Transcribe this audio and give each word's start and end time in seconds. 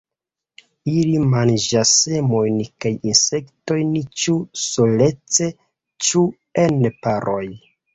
Ili 0.93 1.19
manĝas 1.33 1.91
semojn 2.07 2.57
kaj 2.87 2.93
insektojn 3.11 3.95
ĉu 4.25 4.37
solece 4.67 5.55
ĉu 6.11 6.29
en 6.69 6.87
paroj. 7.09 7.43